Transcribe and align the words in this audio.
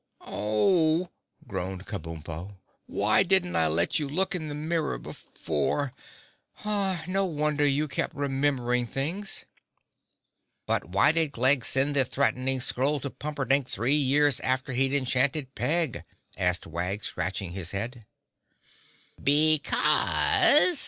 "Oh!" 0.25 1.11
groaned 1.47 1.85
Kabumpo. 1.85 2.57
"Why 2.87 3.21
didn't 3.21 3.55
I 3.55 3.67
let 3.67 3.99
you 3.99 4.09
look 4.09 4.33
in 4.33 4.47
the 4.47 4.55
mirror 4.55 4.97
before? 4.97 5.93
No 6.65 7.23
wonder 7.25 7.67
you 7.67 7.87
kept 7.87 8.15
remembering 8.15 8.87
things." 8.87 9.45
"But 10.65 10.85
why 10.85 11.11
did 11.11 11.31
Glegg 11.33 11.63
send 11.63 11.95
the 11.95 12.03
threatening 12.03 12.61
scroll 12.61 12.99
to 13.01 13.11
Pumperdink 13.11 13.67
three 13.67 13.93
years 13.93 14.39
after 14.39 14.73
he'd 14.73 14.91
enchanted 14.91 15.53
Peg?" 15.53 16.03
asked 16.35 16.65
Wag, 16.65 17.03
scratching 17.03 17.51
his 17.51 17.69
head. 17.69 18.07
"Because!" 19.23 20.79